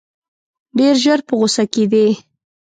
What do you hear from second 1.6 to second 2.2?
کېدی.